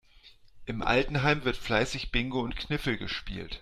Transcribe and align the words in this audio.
Im 0.65 0.81
Altenheim 0.81 1.43
wird 1.43 1.57
fleißig 1.57 2.11
Bingo 2.11 2.41
und 2.41 2.55
Kniffel 2.55 2.97
gespielt. 2.97 3.59